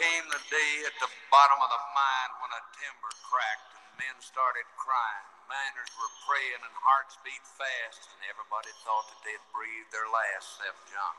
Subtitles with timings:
[0.00, 4.16] came the day at the bottom of the mine when a timber cracked and men
[4.24, 5.28] started crying.
[5.44, 10.56] Miners were praying and hearts beat fast, and everybody thought that they'd breathe their last,
[10.56, 11.16] except John.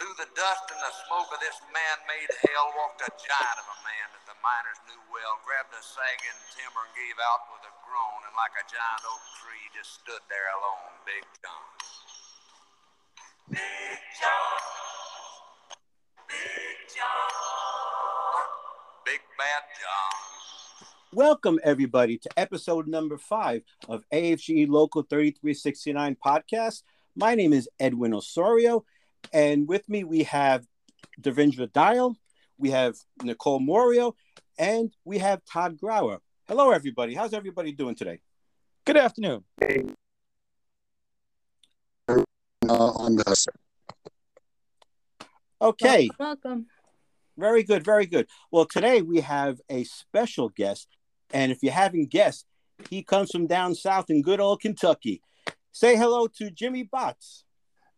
[0.00, 3.78] Through the dust and the smoke of this man-made hell walked a giant of a
[3.84, 7.74] man that the miners knew well, grabbed a sagging timber and gave out with a
[7.84, 11.68] groan, and like a giant oak tree just stood there alone, Big John.
[13.52, 14.75] Big John.
[19.06, 20.88] Big Bad John.
[21.12, 26.82] Welcome, everybody, to episode number five of AFGE Local 3369 podcast.
[27.14, 28.84] My name is Edwin Osorio,
[29.32, 30.66] and with me we have
[31.22, 32.16] Devendra Dial,
[32.58, 34.16] we have Nicole Morio,
[34.58, 36.18] and we have Todd Grauer.
[36.48, 37.14] Hello, everybody.
[37.14, 38.18] How's everybody doing today?
[38.84, 39.44] Good afternoon.
[42.08, 42.24] Uh,
[42.68, 43.46] on the
[45.62, 46.66] Okay, Welcome.
[47.36, 48.26] Very good, very good.
[48.50, 50.88] Well, today we have a special guest,
[51.32, 52.46] and if you haven't guessed,
[52.90, 55.22] he comes from down south in good old Kentucky.
[55.72, 57.44] Say hello to Jimmy Botts.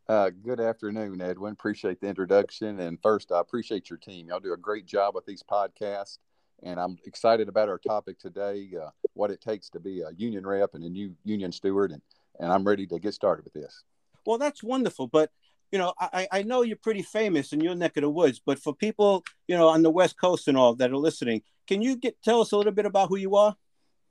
[0.09, 1.53] Uh, good afternoon, Edwin.
[1.53, 2.81] Appreciate the introduction.
[2.81, 4.29] And first, I appreciate your team.
[4.29, 6.19] Y'all do a great job with these podcasts.
[6.63, 10.47] And I'm excited about our topic today uh, what it takes to be a union
[10.47, 11.93] rep and a new union steward.
[11.93, 12.03] And,
[12.41, 13.85] and I'm ready to get started with this.
[14.27, 15.31] Well, that's wonderful, but
[15.71, 18.59] you know, I, I know you're pretty famous in your neck of the woods, but
[18.59, 21.97] for people, you know, on the West Coast and all that are listening, can you
[21.97, 23.57] get tell us a little bit about who you are?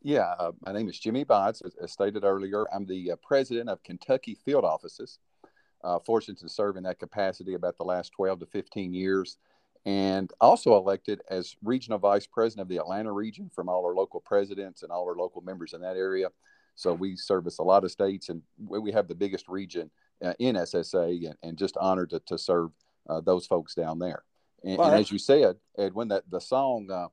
[0.04, 1.62] Yeah, uh, my name is Jimmy Botts.
[1.66, 5.20] As, as stated earlier, I'm the uh, president of Kentucky Field Offices.
[5.84, 9.38] Uh, fortunate to serve in that capacity about the last 12 to 15 years.
[9.86, 14.20] And also elected as regional vice president of the Atlanta region from all our local
[14.20, 16.28] presidents and all our local members in that area.
[16.76, 19.90] So we service a lot of states, and we have the biggest region
[20.24, 22.72] uh, in SSA, and, and just honored to, to serve
[23.10, 24.24] uh, those folks down there.
[24.64, 27.08] And, Well, and as you said, Edwin, that the song uh,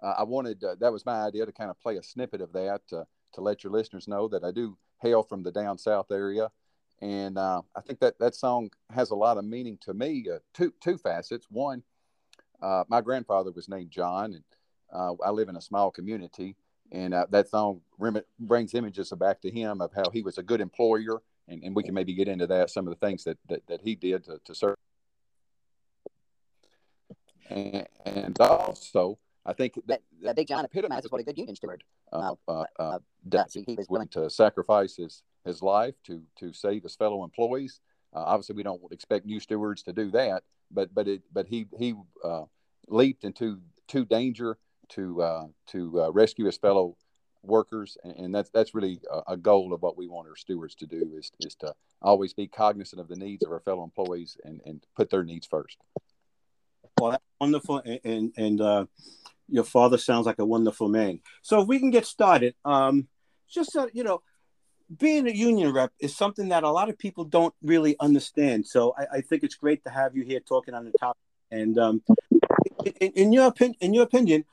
[0.00, 2.82] I wanted uh, that was my idea to kind of play a snippet of that
[2.92, 6.50] uh, to let your listeners know that I do hail from the down south area,
[7.00, 10.26] and uh, I think that that song has a lot of meaning to me.
[10.32, 11.46] Uh, two two facets.
[11.50, 11.82] One,
[12.62, 14.44] uh, my grandfather was named John, and
[14.92, 16.56] uh, I live in a small community,
[16.92, 20.42] and uh, that song rem- brings images back to him of how he was a
[20.42, 23.38] good employer, and, and we can maybe get into that some of the things that
[23.48, 24.76] that, that he did to, to serve.
[27.50, 31.82] And, and also, I think that, that, Big John epitomizes what a good union steward
[32.12, 33.54] uh, uh, uh, does.
[33.54, 37.80] He, he was willing to sacrifice his, his life to to save his fellow employees.
[38.14, 41.66] Uh, obviously, we don't expect new stewards to do that, but but it but he
[41.78, 42.44] he uh,
[42.88, 44.58] leaped into to danger
[44.90, 46.96] to uh, to uh, rescue his fellow
[47.42, 50.74] workers, and, and that's that's really a, a goal of what we want our stewards
[50.76, 54.36] to do is is to always be cognizant of the needs of our fellow employees
[54.44, 55.78] and and put their needs first.
[57.00, 58.86] Well, that's wonderful, and and, and uh,
[59.48, 61.20] your father sounds like a wonderful man.
[61.42, 63.08] So if we can get started, um,
[63.48, 64.22] just so you know,
[64.96, 68.66] being a union rep is something that a lot of people don't really understand.
[68.66, 71.20] So I, I think it's great to have you here talking on the topic.
[71.50, 72.02] And um,
[73.00, 74.44] in, in your opinion, in your opinion,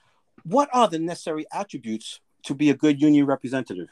[0.44, 3.90] what are the necessary attributes to be a good union representative?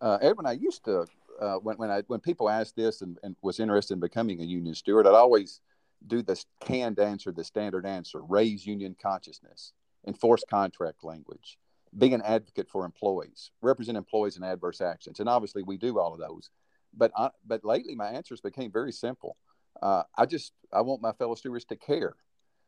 [0.00, 1.06] Uh, Edwin, I used to
[1.40, 4.44] uh, when when I when people asked this and, and was interested in becoming a
[4.44, 5.60] union steward, I'd always
[6.06, 9.72] do this canned answer, the standard answer: raise union consciousness,
[10.06, 11.58] enforce contract language,
[11.96, 16.12] be an advocate for employees, represent employees in adverse actions, and obviously we do all
[16.12, 16.50] of those.
[16.94, 19.36] But I, but lately, my answers became very simple.
[19.82, 22.14] Uh, I just I want my fellow stewards to care,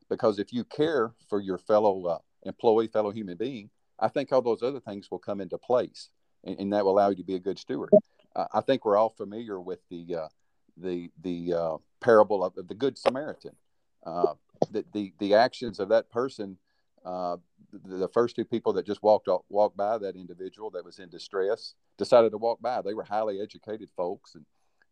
[0.09, 4.43] because if you care for your fellow uh, employee, fellow human being, I think all
[4.43, 6.09] those other things will come into place,
[6.45, 7.91] and, and that will allow you to be a good steward.
[8.35, 10.29] Uh, I think we're all familiar with the uh,
[10.77, 13.57] the the uh, parable of, the Good Samaritan.
[14.05, 14.35] Uh,
[14.71, 16.59] the, the the actions of that person,
[17.05, 17.37] uh,
[17.73, 21.09] the, the first two people that just walked walked by that individual that was in
[21.09, 22.81] distress decided to walk by.
[22.83, 24.45] They were highly educated folks, and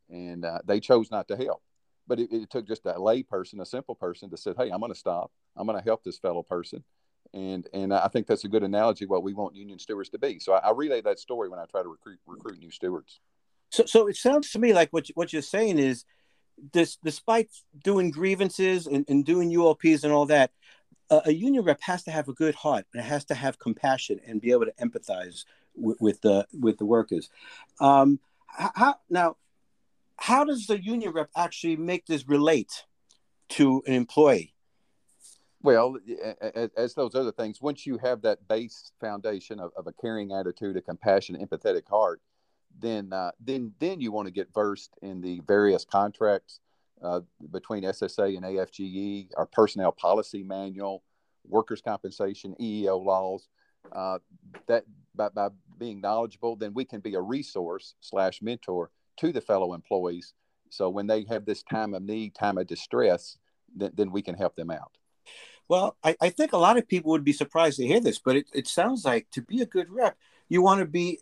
[0.09, 1.63] and uh, they chose not to help.
[2.09, 4.81] But it, it took just a lay person, a simple person, to say, "Hey, I'm
[4.81, 5.31] going to stop.
[5.57, 6.85] I'm going to help this fellow person."
[7.35, 10.39] And and I think that's a good analogy what we want union stewards to be.
[10.39, 13.21] So I, I relay that story when I try to recruit recruit new stewards.
[13.71, 16.05] So, so it sounds to me like what you, what you're saying is,
[16.73, 17.51] this despite
[17.83, 20.53] doing grievances and, and doing ULPs and all that,
[21.11, 23.59] a, a union rep has to have a good heart and it has to have
[23.59, 25.45] compassion and be able to empathize
[25.75, 27.29] with, with the with the workers.
[27.81, 29.37] Um, how now?
[30.19, 32.85] How does the union rep actually make this relate
[33.51, 34.55] to an employee?
[35.67, 35.97] Well,
[36.77, 40.77] as those other things, once you have that base foundation of, of a caring attitude,
[40.77, 42.21] a compassionate, empathetic heart,
[42.79, 46.61] then uh, then then you want to get versed in the various contracts,
[47.03, 51.03] uh, between SSA and AFGE, our personnel policy manual,
[51.49, 53.49] workers' compensation, EEO laws.
[53.91, 54.21] Uh,
[54.69, 54.85] that
[55.17, 55.49] by, by
[55.79, 60.33] being knowledgeable, then we can be a resource slash mentor to the fellow employees.
[60.71, 63.37] So when they have this time of need, time of distress,
[63.75, 64.97] then, then we can help them out.
[65.69, 68.37] Well, I, I think a lot of people would be surprised to hear this, but
[68.37, 70.17] it, it sounds like to be a good rep,
[70.49, 71.21] you want to be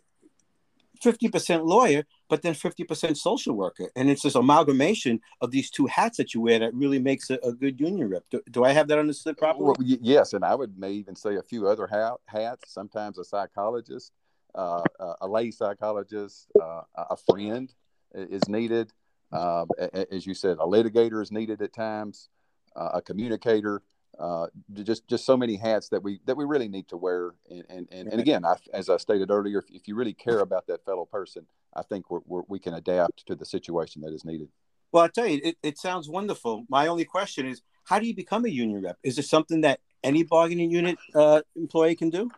[1.03, 3.89] 50% lawyer, but then 50% social worker.
[3.95, 7.35] And it's this amalgamation of these two hats that you wear that really makes a,
[7.43, 8.23] a good union rep.
[8.29, 9.65] Do, do, I have that understood properly?
[9.65, 10.33] Well, yes.
[10.33, 14.11] And I would may even say a few other ha- hats, sometimes a psychologist,
[14.53, 14.81] uh,
[15.21, 17.73] a lay psychologist, uh, a friend
[18.13, 18.91] is needed.
[19.31, 19.65] Uh,
[20.11, 22.29] as you said, a litigator is needed at times,
[22.75, 23.81] uh, a communicator
[24.19, 27.33] uh, just just so many hats that we that we really need to wear.
[27.49, 30.39] And and, and, and again I, as i stated earlier if, if, you really care
[30.47, 31.45] about that fellow person
[31.75, 34.49] i think we're, we're, we can adapt to the situation that is needed.
[34.91, 36.65] Well i tell you it, it sounds wonderful.
[36.69, 38.97] My only question is how do you become a union rep?
[39.03, 42.31] Is it something that any bargaining unit uh, employee can do?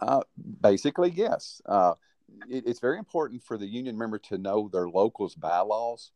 [0.00, 0.22] Uh,
[0.60, 1.60] basically yes.
[1.66, 1.94] Uh,
[2.48, 6.12] it, it's very important for the union member to know their local's bylaws.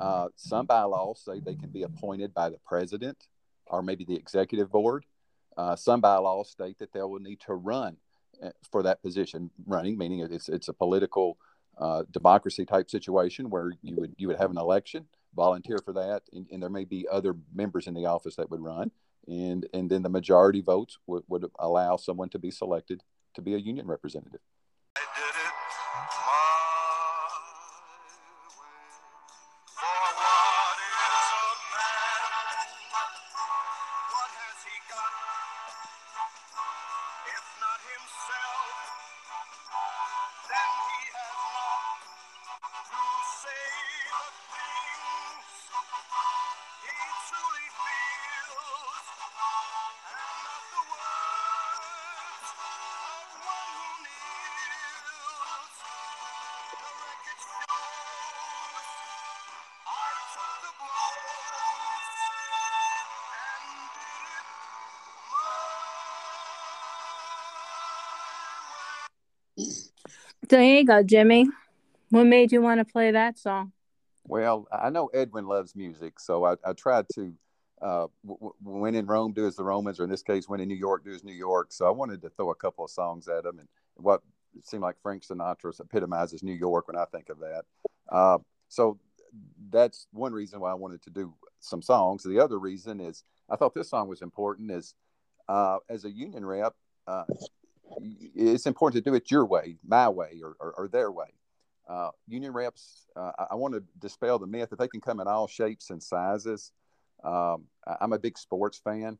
[0.00, 3.28] Uh, some bylaws say they can be appointed by the president
[3.66, 5.04] or maybe the executive board.
[5.56, 7.96] Uh, some bylaws state that they will need to run
[8.42, 9.50] uh, for that position.
[9.66, 11.36] Running meaning it's it's a political
[11.78, 16.22] uh, democracy type situation where you would you would have an election, volunteer for that,
[16.32, 18.90] and, and, there may be other members in the office that would run,
[19.26, 23.02] and and then the majority votes would, would allow someone to be selected
[23.34, 24.40] to be a union representative.
[70.52, 71.48] There you go, Jimmy.
[72.10, 73.72] What made you want to play that song?
[74.24, 77.32] Well, I know Edwin loves music, so I, I tried to,
[77.80, 80.68] uh, w- when in Rome, do as the Romans, or in this case, when in
[80.68, 81.72] New York, do as New York.
[81.72, 84.20] So I wanted to throw a couple of songs at him, and what
[84.62, 87.62] seemed like Frank Sinatra epitomizes New York when I think of that.
[88.10, 88.36] Uh,
[88.68, 88.98] so
[89.70, 92.24] that's one reason why I wanted to do some songs.
[92.24, 94.70] The other reason is I thought this song was important.
[94.70, 94.94] Is
[95.48, 96.74] uh, as a union rep,
[97.06, 97.24] uh,
[98.34, 101.28] it's important to do it your way, my way, or, or, or their way.
[101.88, 105.20] Uh, union reps, uh, I, I, want to dispel the myth that they can come
[105.20, 106.70] in all shapes and sizes.
[107.24, 109.18] Um, I, am a big sports fan,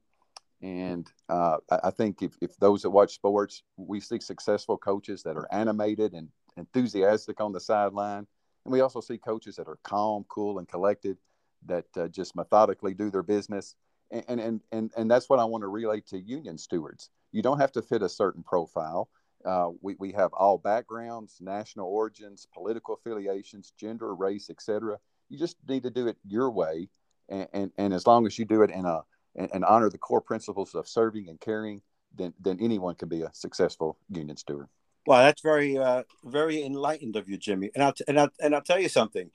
[0.62, 5.24] and uh, I, I, think if, if those that watch sports, we see successful coaches
[5.24, 8.26] that are animated and enthusiastic on the sideline,
[8.64, 11.18] and we also see coaches that are calm, cool, and collected
[11.66, 13.74] that uh, just methodically do their business.
[14.10, 17.58] And, and, and, and that's what I want to relay to union stewards you don't
[17.58, 19.08] have to fit a certain profile.
[19.44, 24.98] Uh, we, we have all backgrounds, national origins, political affiliations, gender, race, etc.
[25.28, 26.88] You just need to do it your way,
[27.28, 29.02] and, and, and as long as you do it in a
[29.34, 31.80] and, and, honor the core principles of serving and caring,
[32.14, 34.68] then then anyone can be a successful union steward.
[35.06, 37.70] Wow, that's very uh, very enlightened of you, Jimmy.
[37.74, 39.30] And I'll t- and I'll and I'll tell you something.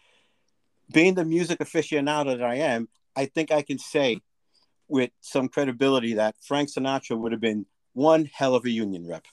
[0.93, 4.21] Being the music aficionado that I am, I think I can say
[4.87, 7.65] with some credibility that Frank Sinatra would have been
[7.97, 9.25] one hell of a union rep.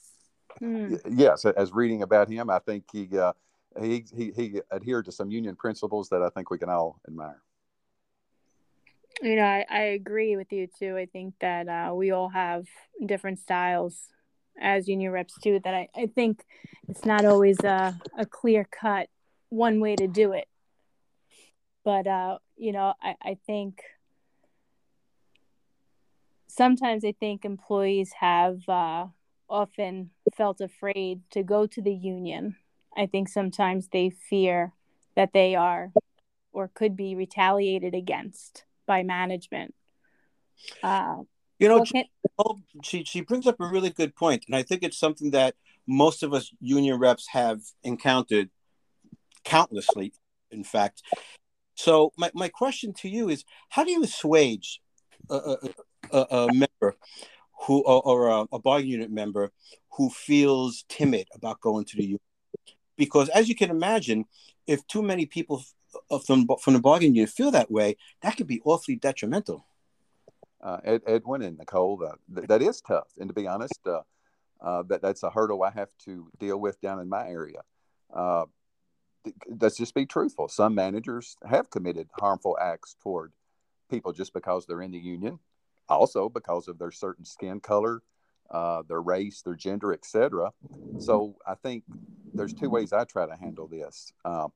[0.59, 0.95] Hmm.
[1.11, 3.35] Yes, as reading about him, I think he, uh,
[3.81, 7.43] he he he adhered to some union principles that I think we can all admire.
[9.21, 10.97] You know, I, I agree with you too.
[10.97, 12.65] I think that uh, we all have
[13.05, 14.09] different styles
[14.59, 15.61] as union reps too.
[15.63, 16.43] That I, I think
[16.89, 19.09] it's not always a, a clear cut
[19.51, 20.49] one way to do it.
[21.85, 23.83] But uh, you know, I, I think
[26.57, 29.07] sometimes I think employees have uh,
[29.49, 32.57] often felt afraid to go to the union.
[32.97, 34.73] I think sometimes they fear
[35.17, 35.93] that they are
[36.53, 39.75] or could be retaliated against by management.
[40.83, 41.17] Uh,
[41.59, 42.05] you know, she,
[42.83, 45.55] she, she brings up a really good point, and I think it's something that
[45.87, 48.51] most of us union reps have encountered
[49.45, 50.13] countlessly,
[50.51, 51.03] in fact.
[51.75, 54.81] So my, my question to you is, how do you assuage
[55.31, 55.59] a, a,
[56.13, 56.97] a member
[57.67, 59.51] who or, or a, a unit member
[59.93, 62.21] who feels timid about going to the union
[62.97, 64.25] because as you can imagine
[64.67, 65.63] if too many people
[66.11, 69.67] uh, from from the bargaining unit feel that way, that could be awfully detrimental.
[70.63, 73.09] Uh, Ed, Edwin and Nicole, uh, th- that is tough.
[73.19, 74.01] And to be honest, uh,
[74.61, 77.61] uh, that that's a hurdle I have to deal with down in my area.
[78.13, 78.47] Uh,
[79.25, 80.49] th- let's just be truthful.
[80.49, 83.33] Some managers have committed harmful acts toward
[83.91, 85.39] people just because they're in the union,
[85.89, 88.03] also because of their certain skin color,
[88.51, 90.51] uh, their race, their gender, etc.
[90.99, 91.85] So I think
[92.35, 94.13] there's two ways I try to handle this.
[94.25, 94.49] Uh,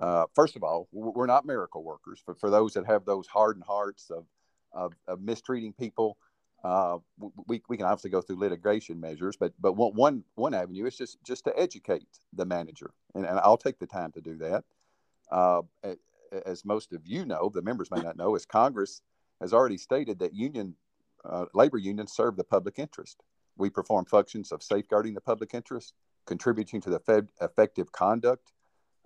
[0.00, 2.22] uh, first of all, we're not miracle workers.
[2.26, 4.26] but for those that have those hardened hearts of,
[4.72, 6.18] of, of mistreating people,
[6.64, 6.98] uh,
[7.46, 10.96] we, we can obviously go through litigation measures, but but one one, one avenue is
[10.96, 14.64] just just to educate the manager, and, and I'll take the time to do that.
[15.30, 15.62] Uh,
[16.44, 19.00] as most of you know, the members may not know, is Congress
[19.40, 20.74] has already stated that union
[21.24, 23.22] uh, labor unions serve the public interest.
[23.56, 25.94] We perform functions of safeguarding the public interest,
[26.26, 28.52] contributing to the fed, effective conduct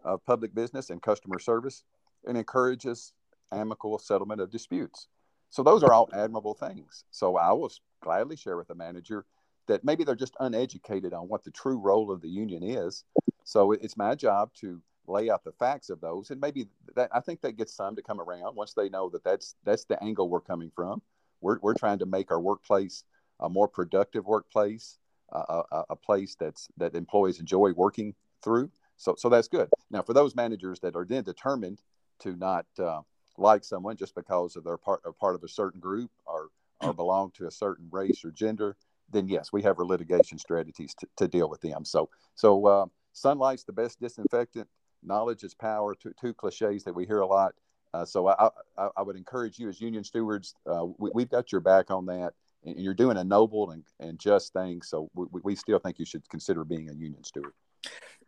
[0.05, 1.85] of public business and customer service,
[2.27, 3.13] and encourages
[3.53, 5.09] amicable settlement of disputes.
[5.51, 7.05] So those are all admirable things.
[7.11, 7.73] So I will
[8.03, 9.25] gladly share with the manager
[9.67, 13.05] that maybe they're just uneducated on what the true role of the union is.
[13.45, 17.21] So it's my job to lay out the facts of those, and maybe that I
[17.21, 20.29] think that gets some to come around once they know that that's that's the angle
[20.29, 21.03] we're coming from.
[21.41, 23.05] We're we're trying to make our workplace
[23.41, 24.99] a more productive workplace,
[25.33, 28.71] a, a place that's that employees enjoy working through.
[28.97, 29.69] So so that's good.
[29.91, 31.81] Now for those managers that are then determined
[32.21, 33.01] to not uh,
[33.39, 36.49] like someone just because of their part of part of a certain group or
[36.83, 38.77] or belong to a certain race or gender,
[39.11, 41.85] then yes, we have our litigation strategies to, to deal with them.
[41.85, 44.69] So so uh, sunlight's the best disinfectant.
[45.03, 45.95] Knowledge is power.
[45.95, 47.55] Two, two cliches that we hear a lot.
[47.93, 51.51] Uh, so I, I, I, would encourage you as union stewards, uh, we, have got
[51.51, 54.81] your back on that, and you're doing a noble and, and just thing.
[54.83, 57.53] So we, we still think you should consider being a union steward.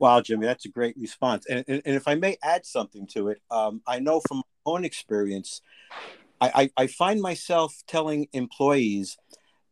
[0.00, 1.46] Wow, Jimmy, that's a great response.
[1.48, 4.72] And, and, and if I may add something to it, um, I know from my
[4.72, 5.60] own experience,
[6.40, 9.16] I, I, I find myself telling employees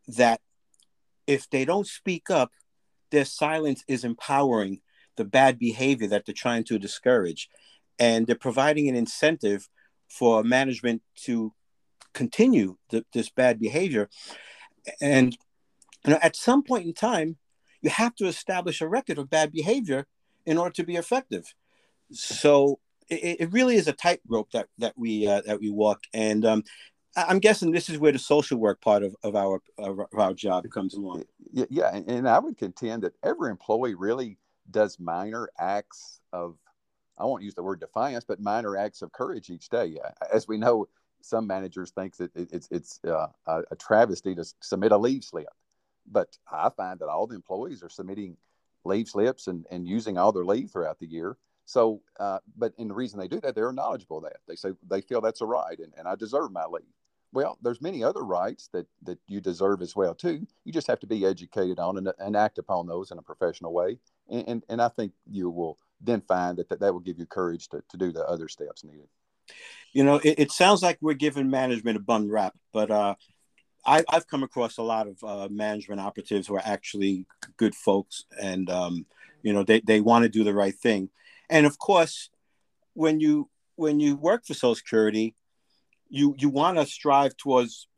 [0.07, 0.41] that
[1.27, 2.53] if they don't speak up,
[3.11, 4.81] their silence is empowering
[5.21, 7.51] the bad behavior that they're trying to discourage.
[7.99, 9.69] And they're providing an incentive
[10.09, 11.53] for management to
[12.15, 12.79] continue
[13.13, 14.09] this bad behavior.
[15.01, 15.37] And
[16.07, 17.37] you know, at some point in time,
[17.83, 20.07] you have to establish a record of bad behavior
[20.47, 21.45] in order to be effective.
[22.13, 26.45] So it, it really is a tightrope that that we uh, that we walk, and
[26.47, 26.65] um,
[27.17, 30.65] I'm guessing this is where the social work part of, of our of our job
[30.71, 31.25] comes along.
[31.53, 34.39] Yeah, and I would contend that every employee really
[34.71, 36.57] does minor acts of
[37.19, 39.99] I won't use the word defiance, but minor acts of courage each day.
[40.33, 40.89] As we know,
[41.21, 45.49] some managers think that it's it's uh, a travesty to submit a leave slip,
[46.11, 48.37] but I find that all the employees are submitting
[48.85, 51.37] leave slips and, and using all their leave throughout the year.
[51.67, 54.39] So, uh, but and the reason they do that, they're knowledgeable that.
[54.49, 56.85] They say they feel that's a right, and, and I deserve my leave.
[57.33, 60.47] Well, there's many other rights that that you deserve as well too.
[60.65, 63.73] You just have to be educated on and, and act upon those in a professional
[63.73, 63.99] way.
[64.31, 67.27] And, and, and I think you will then find that, that that will give you
[67.27, 69.09] courage to, to do the other steps needed.
[69.93, 73.15] You know, it, it sounds like we're giving management a bum rap, but uh,
[73.85, 78.25] I, have come across a lot of uh, management operatives who are actually good folks,
[78.41, 79.07] and um,
[79.43, 81.11] you know they, they want to do the right thing.
[81.49, 82.31] And of course,
[82.95, 85.35] when you when you work for Social Security,
[86.09, 87.89] you you want to strive towards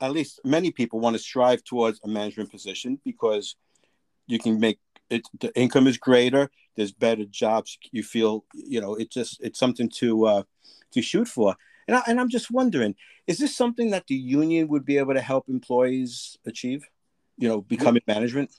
[0.00, 3.56] at least many people want to strive towards a management position because
[4.26, 4.78] you can make
[5.10, 9.58] it the income is greater there's better jobs you feel you know it just it's
[9.58, 10.42] something to uh
[10.92, 11.54] to shoot for.
[11.86, 12.94] And, I, and i'm just wondering
[13.26, 16.82] is this something that the union would be able to help employees achieve?
[17.36, 18.14] You know becoming yeah.
[18.14, 18.50] management?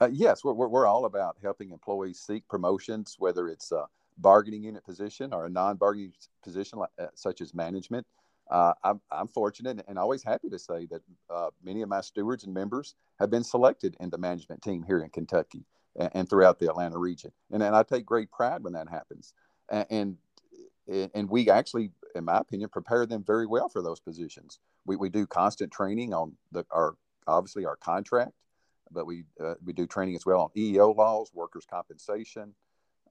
[0.00, 3.86] Uh, yes we're, we're all about helping employees seek promotions whether it's a
[4.18, 6.12] bargaining unit position or a non-bargaining
[6.44, 8.06] position like, uh, such as management.
[8.50, 12.44] Uh, I'm, I'm, fortunate and always happy to say that uh, many of my stewards
[12.44, 15.64] and members have been selected in the management team here in Kentucky
[15.96, 17.32] and, throughout the Atlanta region.
[17.50, 19.34] And, and I take great pride when that happens.
[19.68, 19.86] And,
[20.88, 24.58] and, and we actually, in my opinion, prepare them very well for those positions.
[24.86, 26.94] We, we do constant training on the, our,
[27.26, 28.32] obviously our contract,
[28.90, 32.54] but we, uh, we do training as well on EEO laws, workers' compensation,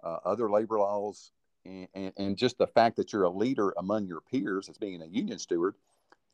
[0.03, 1.31] uh, other labor laws,
[1.65, 5.01] and, and, and, just the fact that you're a leader among your peers as being
[5.01, 5.75] a union steward,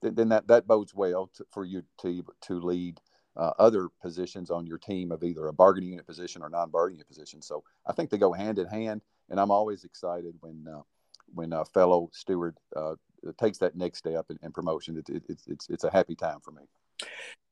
[0.01, 3.01] then, then that, that bodes well to, for you to, to lead
[3.37, 7.07] uh, other positions on your team of either a bargaining unit position or non-bargaining unit
[7.07, 7.41] position.
[7.41, 10.81] So I think they go hand in hand, and I'm always excited when uh,
[11.33, 12.95] when a fellow steward uh,
[13.39, 14.97] takes that next step in, in promotion.
[14.97, 16.63] It, it, it's it's it's a happy time for me.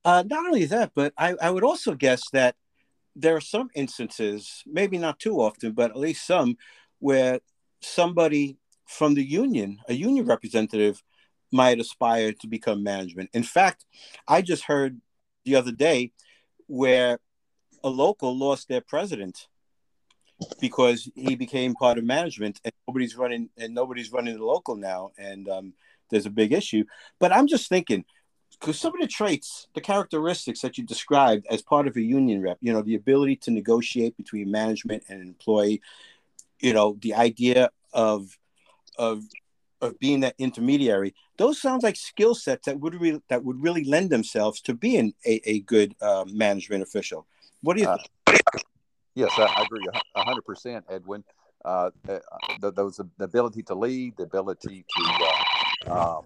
[0.03, 2.55] Uh, not only that, but I, I would also guess that
[3.15, 6.57] there are some instances, maybe not too often, but at least some,
[6.99, 7.39] where
[7.81, 11.01] somebody from the union, a union representative
[11.51, 13.29] might aspire to become management.
[13.33, 13.85] In fact,
[14.27, 14.99] I just heard
[15.45, 16.11] the other day
[16.67, 17.19] where
[17.83, 19.47] a local lost their president
[20.59, 25.11] because he became part of management and nobody's running and nobody's running the local now
[25.17, 25.73] and um,
[26.09, 26.83] there's a big issue.
[27.19, 28.03] But i'm just thinking
[28.59, 32.41] because some of the traits the characteristics that you described as part of a union
[32.41, 35.81] rep you know the ability to negotiate between management and employee
[36.59, 38.37] you know the idea of
[38.97, 39.23] of
[39.81, 43.83] of being that intermediary those sounds like skill sets that would really that would really
[43.83, 47.25] lend themselves to being a, a good uh, management official
[47.61, 48.09] what do you Uh, think?
[49.15, 51.23] Yes, I, I agree a hundred percent, Edwin.
[51.63, 52.19] Uh, uh,
[52.59, 55.03] the, those the ability to lead, the ability to
[55.89, 56.25] uh, um,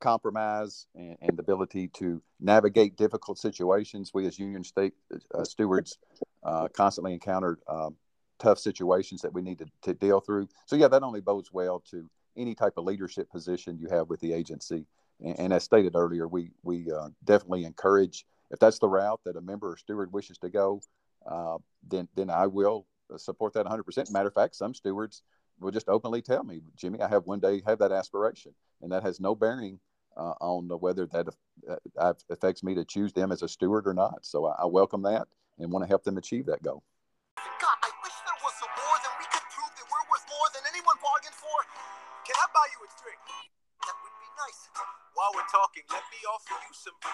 [0.00, 4.12] compromise, and, and the ability to navigate difficult situations.
[4.12, 4.94] We as union state
[5.34, 5.98] uh, stewards
[6.42, 7.96] uh, constantly encountered um,
[8.38, 10.48] tough situations that we need to, to deal through.
[10.66, 14.20] So yeah, that only bodes well to any type of leadership position you have with
[14.20, 14.86] the agency.
[15.20, 19.36] And, and as stated earlier, we we uh, definitely encourage if that's the route that
[19.36, 20.80] a member or steward wishes to go
[21.26, 21.58] uh,
[21.88, 22.86] then then I will
[23.16, 24.10] support that 100%.
[24.10, 25.22] Matter of fact, some stewards
[25.60, 29.02] will just openly tell me, Jimmy, I have one day have that aspiration, and that
[29.02, 29.78] has no bearing
[30.16, 31.28] uh, on whether that
[31.98, 34.24] uh, affects me to choose them as a steward or not.
[34.24, 36.82] So I, I welcome that and want to help them achieve that goal.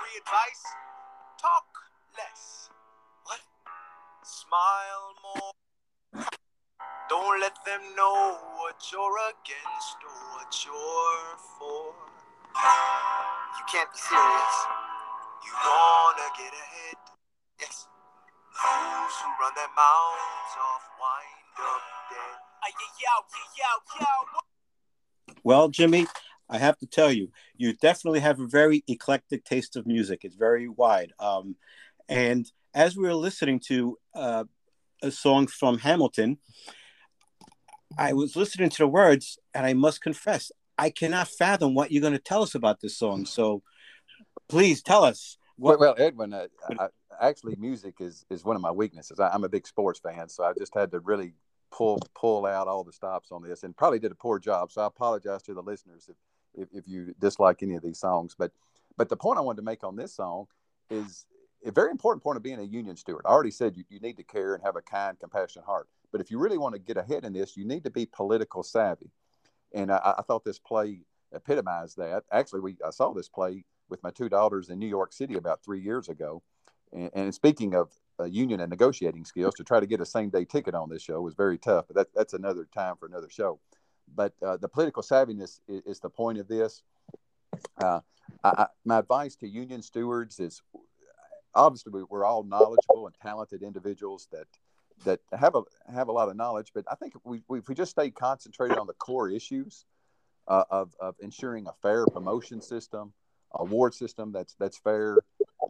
[0.09, 0.65] Free advice.
[1.41, 1.69] Talk
[2.17, 2.71] less.
[3.25, 3.41] What?
[4.25, 5.53] Smile more.
[7.09, 11.93] Don't let them know what you're against or what you're for.
[13.57, 14.57] You can't be serious.
[15.45, 16.97] You wanna get ahead.
[17.61, 17.89] Yes.
[18.53, 22.39] Fools who run their mouths off wind up dead.
[22.65, 23.21] Ay, yow,
[23.57, 24.41] yow, yow.
[25.45, 26.07] Well, Jimmy,
[26.49, 30.21] I have to tell you, you definitely have a very eclectic taste of music.
[30.25, 31.13] It's very wide.
[31.19, 31.57] Um,
[32.09, 34.45] and as we were listening to uh,
[35.03, 36.39] a song from Hamilton,
[37.99, 42.01] I was listening to the words, and I must confess, I cannot fathom what you're
[42.01, 43.27] going to tell us about this song.
[43.27, 43.63] So
[44.49, 45.39] please tell us.
[45.57, 45.81] What...
[45.81, 46.47] Well, Edwin, uh,
[46.79, 46.89] I,
[47.21, 49.19] actually, music is, is one of my weaknesses.
[49.21, 51.35] I, I'm a big sports fan, so I just had to really
[51.71, 54.73] pull pull out all the stops on this and probably did a poor job.
[54.73, 56.17] So I apologize to the listeners if,
[56.59, 58.35] if, if you dislike any of these songs.
[58.39, 58.53] But
[58.97, 60.47] but the point I wanted to make on this song
[60.91, 61.27] is
[61.65, 63.23] a very important point of being a union steward.
[63.25, 65.89] I already said you, you need to care and have a kind, compassionate heart.
[66.13, 68.63] But if you really want to get ahead in this, you need to be political
[68.63, 69.11] savvy.
[69.73, 71.01] And I, I thought this play
[71.33, 72.25] epitomized that.
[72.33, 75.63] Actually, we I saw this play with my two daughters in New York City about
[75.63, 76.43] three years ago.
[76.93, 80.31] And, and speaking of uh, union and negotiating skills, to try to get a same
[80.31, 81.87] day ticket on this show was very tough.
[81.87, 83.61] But that, that's another time for another show.
[84.15, 86.83] But uh, the political savviness is, is, the point of this.
[87.81, 88.01] Uh,
[88.45, 90.63] I, my advice to union stewards is
[91.55, 94.47] obviously we're all knowledgeable and talented individuals that
[95.05, 96.73] that have a have a lot of knowledge.
[96.75, 99.85] But I think if we, if we just stay concentrated on the core issues
[100.47, 103.13] uh, of of ensuring a fair promotion system,
[103.53, 105.19] award system that's that's fair,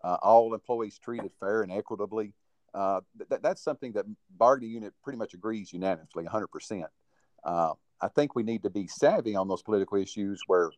[0.04, 2.34] uh, all employees treated fair and equitably.
[2.74, 4.04] Uh, th- that's something that
[4.36, 6.84] bargaining unit pretty much agrees unanimously, 100%.
[7.42, 10.70] Uh, I think we need to be savvy on those political issues where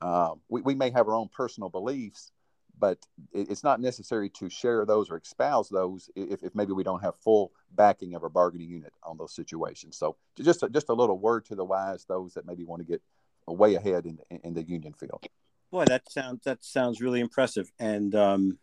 [0.00, 2.32] uh, we, we may have our own personal beliefs,
[2.78, 2.98] but
[3.32, 7.14] it's not necessary to share those or espouse those if, if maybe we don't have
[7.16, 9.96] full backing of our bargaining unit on those situations.
[9.96, 12.86] So just a, just a little word to the wise, those that maybe want to
[12.86, 13.02] get
[13.46, 15.24] way ahead in, in the union field.
[15.70, 17.70] Boy, that sounds that sounds really impressive.
[17.78, 18.58] And um,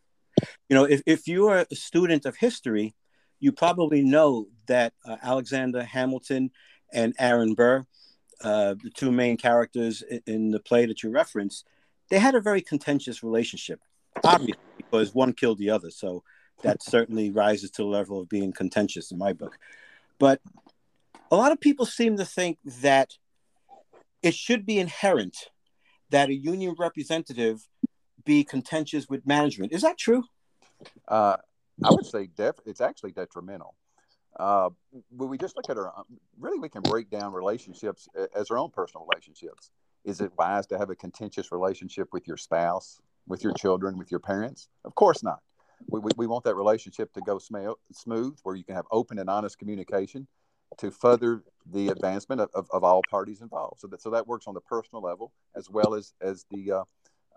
[0.70, 2.96] you know, if if you are a student of history,
[3.40, 6.52] you probably know that uh, Alexander Hamilton
[6.94, 7.86] and Aaron Burr,
[8.44, 11.66] uh, the two main characters in, the play that you referenced,
[12.10, 13.80] they had a very contentious relationship
[14.24, 15.90] obviously because one killed the other.
[15.90, 16.24] So
[16.62, 19.58] that certainly rises to the level of being contentious in my book.
[20.20, 20.42] But
[21.32, 23.14] a lot of people seem to think that
[24.22, 25.50] it should be inherent
[26.10, 27.68] that a union representative
[28.24, 29.74] be contentious with management.
[29.74, 30.24] Is that true?
[31.08, 31.38] Uh,
[31.84, 33.76] I would say def- it's actually detrimental.
[34.40, 34.70] Uh,
[35.16, 35.94] when we just look at our,
[36.40, 39.72] really, we can break down relationships as our own personal relationships.
[40.04, 44.12] Is it wise to have a contentious relationship with your spouse, with your children, with
[44.12, 44.68] your parents?
[44.84, 45.40] Of course not.
[45.88, 49.20] We, we, we want that relationship to go sm- smooth, where you can have open
[49.20, 50.28] and honest communication
[50.78, 53.80] to further the advancement of, of, of, all parties involved.
[53.80, 56.84] So that so that works on the personal level as well as as the uh,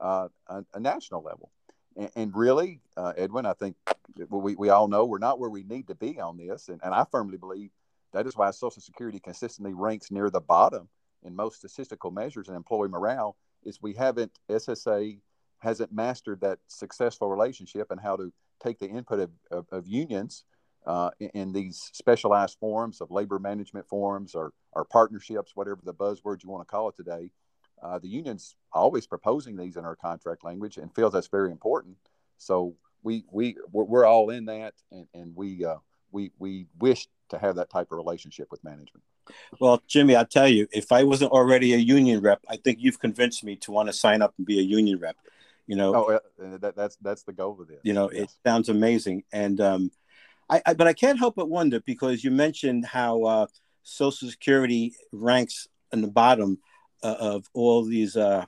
[0.01, 1.51] uh, a, a, national level.
[1.97, 3.77] And, and really, uh, Edwin, I think
[4.29, 6.95] we, we all know we're not where we need to be on this, and, and
[6.95, 7.71] I firmly believe
[8.13, 10.89] that is why Social Security consistently ranks near the bottom
[11.23, 15.19] in most statistical measures and employee morale is we haven't SSA
[15.59, 20.45] hasn't mastered that successful relationship and how to take the input of, of, of unions
[20.87, 25.93] uh, in, in, these specialized forums of labor management forums or, or partnerships, whatever the
[25.93, 27.31] buzzword you want to call it today.
[27.83, 31.97] Uh, the union's always proposing these in our contract language and feels that's very important.
[32.39, 35.77] So we we we're, we're all in that, and, and we uh,
[36.11, 39.05] we we wish to have that type of relationship with management.
[39.61, 42.99] Well, Jimmy, I tell you, if I wasn't already a union rep, I think you've
[42.99, 45.17] convinced me to want to sign up and be a union rep.
[45.67, 46.21] You know, oh,
[46.59, 47.81] that, that's that's the goal of this.
[47.85, 48.25] You know, yes.
[48.25, 49.91] it sounds amazing, and um,
[50.51, 53.47] I, I, but I can't help but wonder because you mentioned how uh,
[53.85, 56.59] Social Security ranks in the bottom
[57.05, 58.45] uh, of all these uh,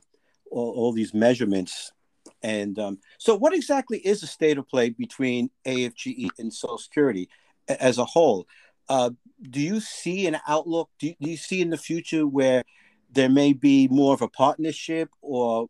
[0.51, 1.93] all, all these measurements,
[2.41, 7.29] and um, so what exactly is the state of play between AFGE and Social Security
[7.67, 8.47] as a whole?
[8.87, 10.89] Uh, do you see an outlook?
[10.99, 12.63] Do you, do you see in the future where
[13.11, 15.69] there may be more of a partnership or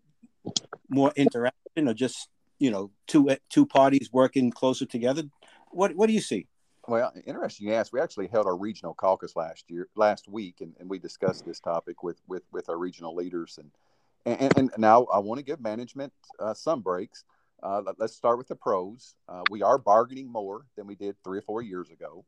[0.89, 2.29] more interaction or just
[2.59, 5.23] you know two two parties working closer together
[5.71, 6.47] what what do you see
[6.87, 7.93] well interesting you ask.
[7.93, 11.59] we actually held our regional caucus last year last week and, and we discussed this
[11.59, 13.71] topic with with with our regional leaders and
[14.29, 17.23] and, and now i want to give management uh, some breaks
[17.61, 21.15] uh, let, us start with the pros uh, we are bargaining more than we did
[21.23, 22.25] three or four years ago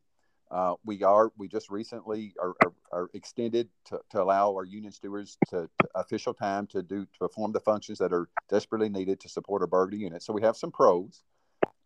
[0.52, 4.92] uh, we are we just recently are, are, are extended to, to, allow our union
[4.92, 9.18] stewards to, to, official time to do to perform the functions that are desperately needed
[9.18, 10.22] to support our bargaining unit.
[10.22, 11.22] So we have some pros,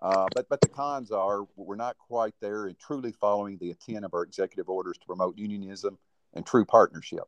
[0.02, 4.04] uh, but but the cons are we're not quite there in truly following the intent
[4.04, 5.96] of our executive orders to promote unionism
[6.34, 7.22] and true partnership.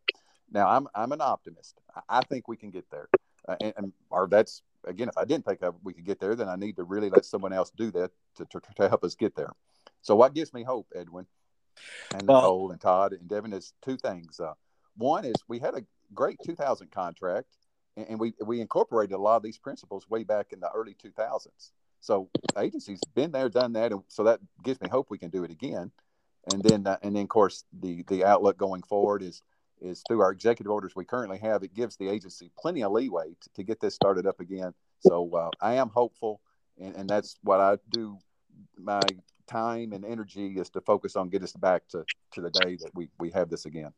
[0.53, 1.81] Now I'm I'm an optimist.
[2.09, 3.09] I think we can get there,
[3.49, 6.49] uh, and, and or that's again if I didn't think we could get there, then
[6.49, 9.35] I need to really let someone else do that to, to, to help us get
[9.37, 9.53] there.
[10.03, 11.27] So what gives me hope, Edwin,
[12.15, 14.41] and well, Nicole and Todd and Devin is two things.
[14.41, 14.55] Uh,
[14.97, 15.85] one is we had a
[16.15, 17.49] great 2000 contract,
[17.97, 20.95] and, and we we incorporated a lot of these principles way back in the early
[20.95, 21.73] 2000s.
[22.01, 25.45] So agency's been there, done that, and so that gives me hope we can do
[25.45, 25.91] it again.
[26.53, 29.43] And then uh, and then of course the the outlook going forward is
[29.81, 31.63] is through our executive orders we currently have.
[31.63, 34.75] It gives the agency plenty of leeway to, to get this started up again.
[35.01, 36.41] So uh, I am hopeful,
[36.81, 38.19] and, and that's what I do
[38.77, 39.01] my
[39.47, 42.91] time and energy is to focus on get us back to, to the day that
[42.95, 43.93] we, we have this again.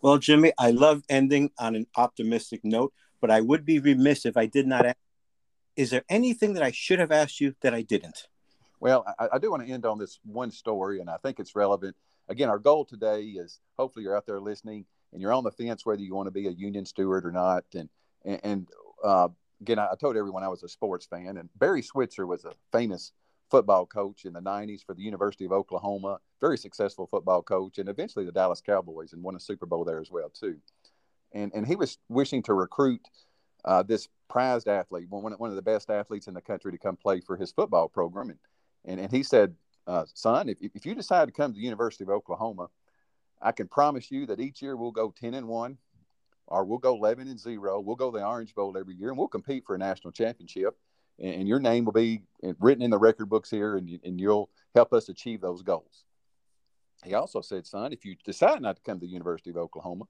[0.00, 4.36] Well, Jimmy, I love ending on an optimistic note, but I would be remiss if
[4.36, 4.96] I did not ask,
[5.76, 8.28] is there anything that I should have asked you that I didn't?
[8.80, 11.54] Well, I, I do want to end on this one story, and I think it's
[11.54, 11.96] relevant.
[12.28, 15.86] Again, our goal today is hopefully you're out there listening and you're on the fence
[15.86, 17.64] whether you want to be a union steward or not.
[17.74, 17.88] And,
[18.24, 18.68] and, and
[19.04, 19.28] uh,
[19.60, 23.12] again, I, told everyone I was a sports fan, and Barry Switzer was a famous–
[23.50, 27.88] football coach in the 90s for the University of Oklahoma, very successful football coach, and
[27.88, 30.56] eventually the Dallas Cowboys and won a Super Bowl there as well too.
[31.32, 33.00] And and he was wishing to recruit
[33.64, 36.96] uh, this prized athlete, one one of the best athletes in the country, to come
[36.96, 38.30] play for his football program.
[38.30, 38.38] And
[38.84, 39.54] and, and he said,
[39.86, 42.68] uh, son, if if you decide to come to the University of Oklahoma,
[43.40, 45.78] I can promise you that each year we'll go 10 and one,
[46.46, 47.80] or we'll go 11 and zero.
[47.80, 50.76] We'll go the Orange Bowl every year, and we'll compete for a national championship
[51.18, 52.22] and your name will be
[52.60, 56.04] written in the record books here, and, and you'll help us achieve those goals.
[57.04, 60.04] He also said, son, if you decide not to come to the University of Oklahoma,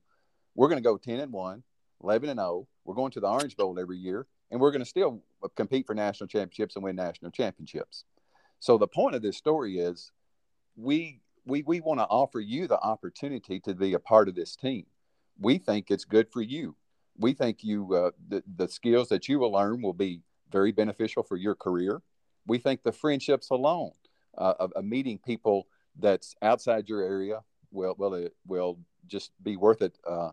[0.55, 1.63] we're going to go 10 and 1,
[2.03, 2.67] 11 and 0.
[2.85, 5.23] We're going to the Orange Bowl every year, and we're going to still
[5.55, 8.05] compete for national championships and win national championships.
[8.59, 10.11] So the point of this story is
[10.77, 14.57] we we, we want to offer you the opportunity to be a part of this
[14.57, 14.85] team.
[15.39, 16.77] We think it's good for you.
[17.17, 21.23] We think you uh, the, the skills that you will learn will be very beneficial
[21.23, 22.03] for your career.
[22.47, 23.93] We think the friendships alone
[24.37, 25.67] uh, of, of, meeting people
[25.99, 29.97] that's outside your area will will it will just be worth it.
[30.07, 30.31] Uh,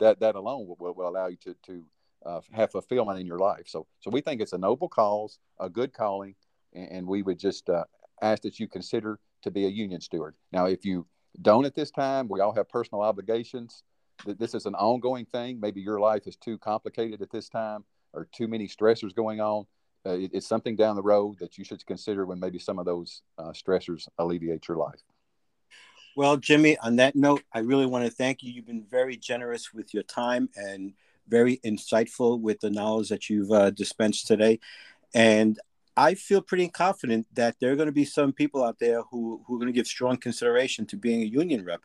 [0.00, 1.84] that that alone will, will allow you to to
[2.26, 3.66] uh, have fulfillment in your life.
[3.66, 6.34] So so we think it's a noble cause, a good calling,
[6.72, 7.84] and, and we would just uh,
[8.22, 10.34] ask that you consider to be a union steward.
[10.52, 11.06] Now, if you
[11.40, 13.82] don't at this time, we all have personal obligations.
[14.26, 15.60] This is an ongoing thing.
[15.60, 19.66] Maybe your life is too complicated at this time or too many stressors going on,
[20.06, 22.86] uh, it, it's something down the road that you should consider when maybe some of
[22.86, 25.00] those uh, stressors alleviate your life.
[26.16, 28.52] Well, Jimmy, on that note, I really want to thank you.
[28.52, 30.94] You've been very generous with your time and
[31.28, 34.58] very insightful with the knowledge that you've uh, dispensed today.
[35.14, 35.58] And
[35.98, 39.42] I feel pretty confident that there are going to be some people out there who,
[39.44, 41.82] who are going to give strong consideration to being a union rep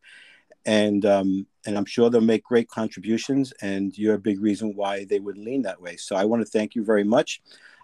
[0.66, 3.54] and um, and I'm sure they'll make great contributions.
[3.62, 5.98] And you're a big reason why they would lean that way.
[5.98, 7.42] So I want to thank you very much.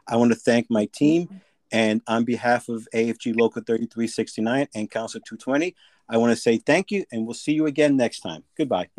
[0.08, 5.22] I want to thank my team, and on behalf of AFG Local 3369 and Council
[5.22, 5.76] 220,
[6.10, 8.44] I want to say thank you, and we'll see you again next time.
[8.58, 8.90] Goodbye.